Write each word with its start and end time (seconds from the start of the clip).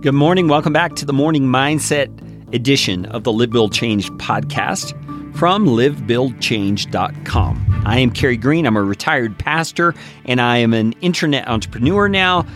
Good 0.00 0.14
morning. 0.14 0.46
Welcome 0.46 0.72
back 0.72 0.94
to 0.94 1.04
the 1.04 1.12
Morning 1.12 1.46
Mindset 1.46 2.08
edition 2.54 3.04
of 3.06 3.24
the 3.24 3.32
Live 3.32 3.50
Build 3.50 3.72
Change 3.72 4.08
podcast 4.12 4.92
from 5.34 5.66
livebuildchange.com. 5.66 7.82
I 7.84 7.98
am 7.98 8.12
Carey 8.12 8.36
Green. 8.36 8.64
I'm 8.64 8.76
a 8.76 8.82
retired 8.84 9.36
pastor 9.40 9.96
and 10.24 10.40
I 10.40 10.58
am 10.58 10.72
an 10.72 10.92
internet 11.00 11.48
entrepreneur 11.48 12.08
now. 12.08 12.46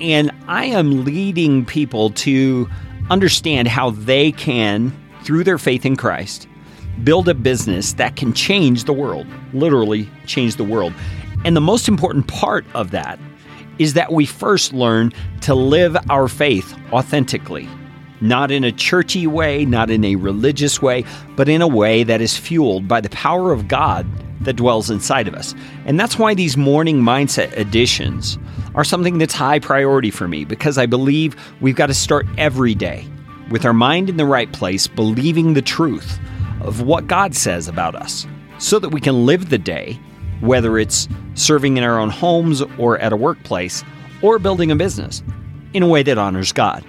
And 0.00 0.30
I 0.48 0.64
am 0.64 1.04
leading 1.04 1.66
people 1.66 2.08
to 2.12 2.66
understand 3.10 3.68
how 3.68 3.90
they 3.90 4.32
can, 4.32 4.90
through 5.22 5.44
their 5.44 5.58
faith 5.58 5.84
in 5.84 5.96
Christ, 5.96 6.48
build 7.04 7.28
a 7.28 7.34
business 7.34 7.92
that 7.92 8.16
can 8.16 8.32
change 8.32 8.84
the 8.84 8.94
world, 8.94 9.26
literally 9.52 10.08
change 10.24 10.56
the 10.56 10.64
world. 10.64 10.94
And 11.44 11.54
the 11.54 11.60
most 11.60 11.88
important 11.88 12.26
part 12.26 12.64
of 12.72 12.90
that 12.92 13.18
is 13.78 13.94
that 13.94 14.12
we 14.12 14.26
first 14.26 14.72
learn 14.72 15.12
to 15.42 15.54
live 15.54 15.96
our 16.10 16.28
faith 16.28 16.74
authentically, 16.92 17.68
not 18.20 18.50
in 18.50 18.64
a 18.64 18.72
churchy 18.72 19.26
way, 19.26 19.64
not 19.64 19.90
in 19.90 20.04
a 20.04 20.16
religious 20.16 20.80
way, 20.80 21.04
but 21.36 21.48
in 21.48 21.62
a 21.62 21.68
way 21.68 22.02
that 22.02 22.20
is 22.20 22.36
fueled 22.36 22.88
by 22.88 23.00
the 23.00 23.10
power 23.10 23.52
of 23.52 23.68
God 23.68 24.06
that 24.40 24.56
dwells 24.56 24.90
inside 24.90 25.28
of 25.28 25.34
us. 25.34 25.54
And 25.86 25.98
that's 25.98 26.18
why 26.18 26.34
these 26.34 26.56
morning 26.56 27.00
mindset 27.00 27.56
additions 27.56 28.38
are 28.74 28.84
something 28.84 29.18
that's 29.18 29.34
high 29.34 29.58
priority 29.58 30.10
for 30.10 30.28
me 30.28 30.44
because 30.44 30.78
I 30.78 30.86
believe 30.86 31.34
we've 31.60 31.76
got 31.76 31.86
to 31.86 31.94
start 31.94 32.26
every 32.36 32.74
day 32.74 33.06
with 33.50 33.64
our 33.64 33.72
mind 33.72 34.10
in 34.10 34.16
the 34.16 34.26
right 34.26 34.52
place, 34.52 34.86
believing 34.86 35.54
the 35.54 35.62
truth 35.62 36.18
of 36.60 36.82
what 36.82 37.06
God 37.06 37.34
says 37.34 37.68
about 37.68 37.94
us 37.94 38.26
so 38.58 38.78
that 38.78 38.90
we 38.90 39.00
can 39.00 39.26
live 39.26 39.48
the 39.48 39.58
day 39.58 39.98
whether 40.40 40.78
it's 40.78 41.08
serving 41.34 41.76
in 41.76 41.84
our 41.84 41.98
own 41.98 42.10
homes 42.10 42.62
or 42.78 42.98
at 42.98 43.12
a 43.12 43.16
workplace 43.16 43.84
or 44.22 44.38
building 44.38 44.70
a 44.70 44.76
business 44.76 45.22
in 45.72 45.82
a 45.82 45.88
way 45.88 46.02
that 46.02 46.18
honors 46.18 46.52
God. 46.52 46.84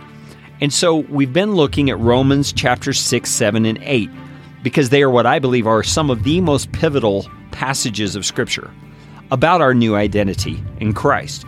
And 0.60 0.74
so 0.74 0.98
we've 0.98 1.34
been 1.34 1.54
looking 1.54 1.90
at 1.90 2.00
Romans 2.00 2.52
chapter 2.52 2.94
6, 2.94 3.30
7, 3.30 3.66
and 3.66 3.80
8 3.82 4.10
because 4.64 4.90
they 4.90 5.04
are 5.04 5.10
what 5.10 5.26
I 5.26 5.40
believe 5.40 5.68
are 5.68 5.84
some 5.84 6.10
of 6.10 6.24
the 6.24 6.42
most 6.42 6.72
pivotal 6.72 7.30
passages 7.52 8.16
of 8.16 8.26
Scripture 8.26 8.72
about 9.32 9.62
our 9.62 9.74
new 9.74 9.96
identity 9.96 10.64
in 10.80 10.94
Christ. 10.94 11.46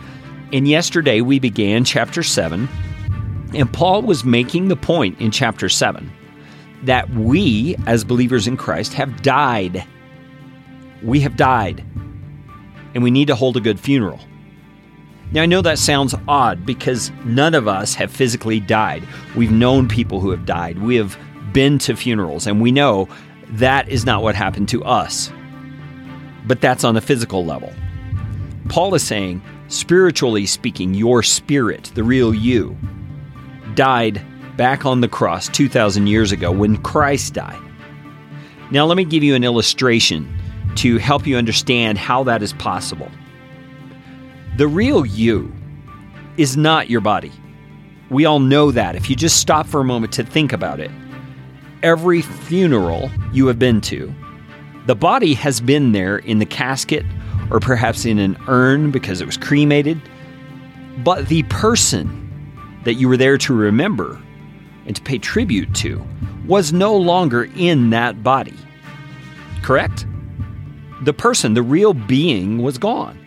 And 0.52 0.68
yesterday 0.68 1.20
we 1.20 1.38
began 1.38 1.84
chapter 1.84 2.22
7, 2.22 2.68
and 3.54 3.72
Paul 3.72 4.02
was 4.02 4.24
making 4.24 4.68
the 4.68 4.76
point 4.76 5.20
in 5.20 5.30
chapter 5.30 5.68
7 5.68 6.10
that 6.84 7.10
we, 7.10 7.76
as 7.86 8.04
believers 8.04 8.46
in 8.46 8.56
Christ, 8.56 8.94
have 8.94 9.22
died. 9.22 9.84
We 11.02 11.20
have 11.20 11.36
died 11.36 11.84
and 12.94 13.02
we 13.02 13.10
need 13.10 13.28
to 13.28 13.34
hold 13.34 13.56
a 13.56 13.60
good 13.60 13.78
funeral. 13.78 14.20
Now, 15.32 15.42
I 15.42 15.46
know 15.46 15.62
that 15.62 15.78
sounds 15.78 16.14
odd 16.26 16.66
because 16.66 17.12
none 17.24 17.54
of 17.54 17.68
us 17.68 17.94
have 17.94 18.10
physically 18.10 18.58
died. 18.58 19.06
We've 19.36 19.52
known 19.52 19.86
people 19.86 20.18
who 20.18 20.30
have 20.30 20.44
died. 20.44 20.78
We 20.78 20.96
have 20.96 21.16
been 21.52 21.78
to 21.80 21.94
funerals, 21.94 22.48
and 22.48 22.60
we 22.60 22.72
know 22.72 23.08
that 23.50 23.88
is 23.88 24.04
not 24.04 24.24
what 24.24 24.34
happened 24.34 24.68
to 24.70 24.82
us. 24.82 25.32
But 26.46 26.60
that's 26.60 26.82
on 26.82 26.94
the 26.94 27.00
physical 27.00 27.44
level. 27.44 27.72
Paul 28.68 28.94
is 28.96 29.04
saying, 29.04 29.40
spiritually 29.68 30.46
speaking, 30.46 30.94
your 30.94 31.22
spirit, 31.22 31.92
the 31.94 32.02
real 32.02 32.34
you, 32.34 32.76
died 33.74 34.20
back 34.56 34.84
on 34.84 35.00
the 35.00 35.08
cross 35.08 35.48
2,000 35.48 36.08
years 36.08 36.32
ago 36.32 36.50
when 36.50 36.76
Christ 36.78 37.34
died. 37.34 37.60
Now, 38.72 38.84
let 38.84 38.96
me 38.96 39.04
give 39.04 39.22
you 39.22 39.36
an 39.36 39.44
illustration 39.44 40.39
to 40.80 40.96
help 40.96 41.26
you 41.26 41.36
understand 41.36 41.98
how 41.98 42.22
that 42.24 42.42
is 42.42 42.54
possible. 42.54 43.10
The 44.56 44.66
real 44.66 45.04
you 45.04 45.52
is 46.38 46.56
not 46.56 46.88
your 46.88 47.02
body. 47.02 47.32
We 48.08 48.24
all 48.24 48.40
know 48.40 48.70
that 48.70 48.96
if 48.96 49.10
you 49.10 49.14
just 49.14 49.40
stop 49.40 49.66
for 49.66 49.82
a 49.82 49.84
moment 49.84 50.14
to 50.14 50.24
think 50.24 50.54
about 50.54 50.80
it. 50.80 50.90
Every 51.82 52.22
funeral 52.22 53.10
you 53.30 53.46
have 53.48 53.58
been 53.58 53.82
to, 53.82 54.14
the 54.86 54.94
body 54.94 55.34
has 55.34 55.60
been 55.60 55.92
there 55.92 56.16
in 56.16 56.38
the 56.38 56.46
casket 56.46 57.04
or 57.50 57.60
perhaps 57.60 58.06
in 58.06 58.18
an 58.18 58.38
urn 58.48 58.90
because 58.90 59.20
it 59.20 59.26
was 59.26 59.36
cremated, 59.36 60.00
but 61.04 61.28
the 61.28 61.42
person 61.44 62.16
that 62.84 62.94
you 62.94 63.06
were 63.06 63.18
there 63.18 63.36
to 63.36 63.54
remember 63.54 64.18
and 64.86 64.96
to 64.96 65.02
pay 65.02 65.18
tribute 65.18 65.74
to 65.74 66.02
was 66.46 66.72
no 66.72 66.96
longer 66.96 67.50
in 67.54 67.90
that 67.90 68.22
body. 68.22 68.56
Correct? 69.62 70.06
The 71.02 71.12
person, 71.12 71.54
the 71.54 71.62
real 71.62 71.94
being, 71.94 72.62
was 72.62 72.78
gone. 72.78 73.18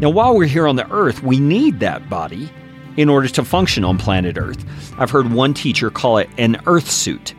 Now, 0.00 0.10
while 0.10 0.36
we're 0.36 0.46
here 0.46 0.66
on 0.66 0.76
the 0.76 0.90
earth, 0.90 1.22
we 1.22 1.40
need 1.40 1.80
that 1.80 2.10
body 2.10 2.50
in 2.96 3.08
order 3.08 3.28
to 3.28 3.44
function 3.44 3.84
on 3.84 3.98
planet 3.98 4.36
Earth. 4.38 4.64
I've 4.98 5.10
heard 5.10 5.32
one 5.32 5.54
teacher 5.54 5.90
call 5.90 6.18
it 6.18 6.28
an 6.38 6.60
earth 6.66 6.90
suit, 6.90 7.34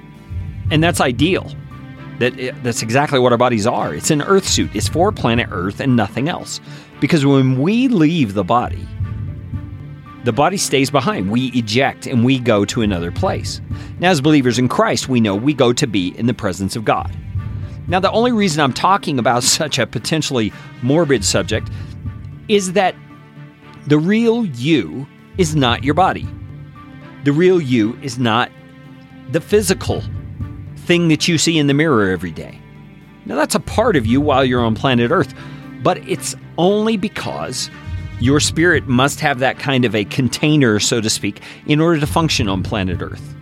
and 0.72 0.84
that's 0.84 1.02
ideal. 1.02 1.52
That 2.20 2.40
eh, 2.40 2.52
that's 2.64 2.82
exactly 2.82 3.20
what 3.20 3.32
our 3.32 3.38
bodies 3.38 3.68
are. 3.68 3.94
It's 3.94 4.10
an 4.10 4.22
earth 4.24 4.48
suit. 4.48 4.76
It's 4.76 4.88
for 4.88 5.12
planet 5.12 5.50
Earth 5.52 5.80
and 5.80 5.96
nothing 5.96 6.30
else. 6.30 6.60
Because 7.00 7.26
when 7.26 7.62
we 7.62 7.88
leave 7.88 8.34
the 8.34 8.44
body, 8.44 8.88
the 10.24 10.34
body 10.34 10.58
stays 10.58 10.90
behind. 10.90 11.32
We 11.32 11.48
eject 11.54 12.08
and 12.08 12.26
we 12.26 12.40
go 12.40 12.66
to 12.66 12.82
another 12.82 13.12
place. 13.12 13.62
Now, 14.00 14.10
as 14.10 14.20
believers 14.20 14.58
in 14.58 14.68
Christ, 14.68 15.08
we 15.08 15.22
know 15.22 15.36
we 15.36 15.54
go 15.54 15.74
to 15.74 15.86
be 15.86 16.10
in 16.18 16.26
the 16.26 16.34
presence 16.34 16.76
of 16.76 16.86
God. 16.86 17.16
Now, 17.88 18.00
the 18.00 18.12
only 18.12 18.31
reason 18.31 18.62
I'm 18.62 18.74
talking 18.74 19.20
about 19.20 19.44
such 19.59 19.80
a 19.80 19.88
potentially 19.88 20.53
morbid 20.81 21.24
subject 21.24 21.70
is 22.48 22.74
that 22.74 22.96
the 23.88 23.98
real 23.98 24.46
you 24.46 25.08
is 25.38 25.56
not 25.56 25.84
your 25.84 25.94
body. 25.94 26.28
The 27.24 27.31
real 27.31 27.62
you 27.62 27.98
is 28.02 28.18
not 28.18 28.52
the 29.31 29.42
physical 29.42 30.03
thing 30.78 31.09
that 31.09 31.28
you 31.28 31.38
see 31.38 31.58
in 31.58 31.68
the 31.68 31.74
mirror 31.74 32.09
every 32.09 32.31
day. 32.31 32.59
Now, 33.25 33.36
that's 33.36 33.56
a 33.56 33.59
part 33.59 33.96
of 33.96 34.06
you 34.06 34.22
while 34.22 34.46
you're 34.46 34.64
on 34.64 34.75
planet 34.75 35.12
Earth, 35.12 35.34
but 35.84 35.98
it's 36.08 36.36
only 36.58 36.96
because 36.96 37.69
your 38.19 38.40
spirit 38.40 38.88
must 38.88 39.19
have 39.19 39.40
that 39.40 39.59
kind 39.59 39.86
of 39.86 39.94
a 39.94 40.06
container, 40.06 40.80
so 40.80 41.02
to 41.02 41.09
speak, 41.09 41.42
in 41.66 41.81
order 41.81 42.00
to 42.00 42.08
function 42.08 42.48
on 42.48 42.64
planet 42.64 43.02
Earth. 43.02 43.36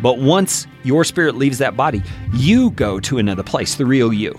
But 0.00 0.18
once 0.18 0.66
your 0.84 1.04
spirit 1.04 1.36
leaves 1.36 1.58
that 1.58 1.76
body, 1.76 2.02
you 2.32 2.70
go 2.70 3.00
to 3.00 3.18
another 3.18 3.42
place, 3.42 3.74
the 3.74 3.86
real 3.86 4.12
you. 4.12 4.38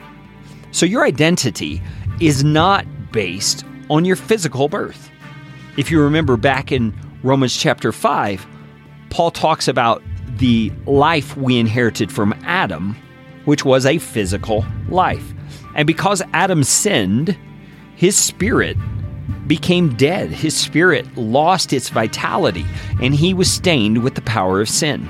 So 0.71 0.85
your 0.85 1.03
identity 1.03 1.81
is 2.19 2.43
not 2.43 2.85
based 3.11 3.65
on 3.89 4.05
your 4.05 4.15
physical 4.15 4.69
birth. 4.69 5.09
If 5.77 5.91
you 5.91 6.01
remember 6.01 6.37
back 6.37 6.71
in 6.71 6.93
Romans 7.23 7.55
chapter 7.55 7.91
5, 7.91 8.45
Paul 9.09 9.31
talks 9.31 9.67
about 9.67 10.03
the 10.37 10.71
life 10.85 11.35
we 11.35 11.57
inherited 11.57 12.11
from 12.11 12.33
Adam, 12.43 12.95
which 13.45 13.65
was 13.65 13.85
a 13.85 13.97
physical 13.97 14.65
life. 14.87 15.33
And 15.75 15.87
because 15.87 16.21
Adam 16.33 16.63
sinned, 16.63 17.37
his 17.95 18.17
spirit 18.17 18.77
became 19.47 19.95
dead. 19.95 20.29
His 20.29 20.55
spirit 20.55 21.17
lost 21.17 21.73
its 21.73 21.89
vitality, 21.89 22.65
and 23.01 23.13
he 23.15 23.33
was 23.33 23.51
stained 23.51 24.03
with 24.03 24.15
the 24.15 24.21
power 24.21 24.61
of 24.61 24.69
sin. 24.69 25.09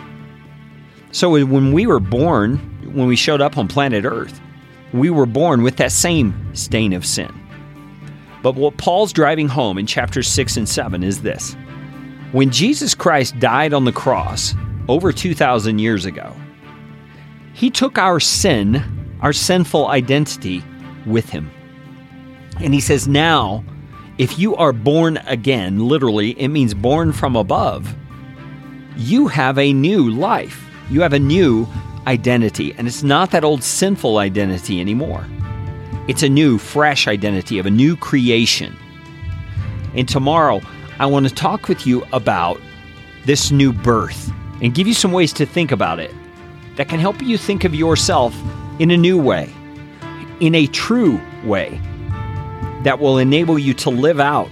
So 1.11 1.31
when 1.31 1.71
we 1.71 1.87
were 1.87 1.99
born, 1.99 2.57
when 2.93 3.07
we 3.07 3.15
showed 3.15 3.41
up 3.41 3.57
on 3.57 3.67
planet 3.67 4.05
Earth, 4.05 4.39
we 4.93 5.09
were 5.09 5.25
born 5.25 5.63
with 5.63 5.77
that 5.77 5.91
same 5.91 6.55
stain 6.55 6.93
of 6.93 7.05
sin. 7.05 7.33
But 8.41 8.55
what 8.55 8.77
Paul's 8.77 9.13
driving 9.13 9.47
home 9.47 9.77
in 9.77 9.85
chapters 9.85 10.27
6 10.27 10.57
and 10.57 10.69
7 10.69 11.03
is 11.03 11.21
this. 11.21 11.55
When 12.31 12.51
Jesus 12.51 12.95
Christ 12.95 13.39
died 13.39 13.73
on 13.73 13.85
the 13.85 13.91
cross 13.91 14.53
over 14.87 15.11
2,000 15.11 15.79
years 15.79 16.05
ago, 16.05 16.33
he 17.53 17.69
took 17.69 17.97
our 17.97 18.19
sin, 18.19 19.17
our 19.21 19.33
sinful 19.33 19.87
identity, 19.87 20.63
with 21.05 21.29
him. 21.29 21.51
And 22.59 22.73
he 22.73 22.79
says, 22.79 23.07
Now, 23.07 23.63
if 24.17 24.37
you 24.37 24.55
are 24.55 24.73
born 24.73 25.17
again, 25.25 25.79
literally, 25.79 26.31
it 26.39 26.49
means 26.49 26.73
born 26.73 27.11
from 27.11 27.35
above, 27.35 27.95
you 28.95 29.27
have 29.27 29.57
a 29.57 29.73
new 29.73 30.09
life. 30.09 30.68
You 30.89 31.01
have 31.01 31.13
a 31.13 31.19
new 31.19 31.67
identity, 32.07 32.73
and 32.77 32.87
it's 32.87 33.03
not 33.03 33.31
that 33.31 33.43
old 33.43 33.63
sinful 33.63 34.17
identity 34.17 34.81
anymore. 34.81 35.25
It's 36.07 36.23
a 36.23 36.29
new, 36.29 36.57
fresh 36.57 37.07
identity 37.07 37.59
of 37.59 37.67
a 37.67 37.71
new 37.71 37.95
creation. 37.95 38.75
And 39.93 40.09
tomorrow, 40.09 40.61
I 40.97 41.05
want 41.05 41.27
to 41.27 41.33
talk 41.33 41.67
with 41.67 41.85
you 41.85 42.03
about 42.11 42.59
this 43.25 43.51
new 43.51 43.71
birth 43.71 44.31
and 44.61 44.73
give 44.73 44.87
you 44.87 44.95
some 44.95 45.11
ways 45.11 45.31
to 45.33 45.45
think 45.45 45.71
about 45.71 45.99
it 45.99 46.13
that 46.75 46.89
can 46.89 46.99
help 46.99 47.21
you 47.21 47.37
think 47.37 47.63
of 47.63 47.75
yourself 47.75 48.35
in 48.79 48.89
a 48.89 48.97
new 48.97 49.21
way, 49.21 49.53
in 50.39 50.55
a 50.55 50.65
true 50.67 51.21
way, 51.43 51.79
that 52.83 52.99
will 52.99 53.19
enable 53.19 53.59
you 53.59 53.73
to 53.75 53.89
live 53.91 54.19
out 54.19 54.49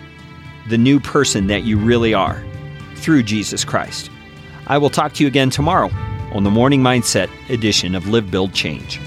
the 0.70 0.78
new 0.78 1.00
person 1.00 1.48
that 1.48 1.64
you 1.64 1.78
really 1.78 2.14
are 2.14 2.44
through 2.96 3.24
Jesus 3.24 3.66
Christ. 3.66 4.12
I 4.68 4.78
will 4.78 4.90
talk 4.90 5.14
to 5.14 5.24
you 5.24 5.28
again 5.28 5.50
tomorrow 5.50 5.90
on 6.34 6.44
the 6.44 6.52
Morning 6.52 6.82
Mindset 6.82 7.30
edition 7.50 7.96
of 7.96 8.08
Live 8.08 8.30
Build 8.30 8.54
Change. 8.54 9.00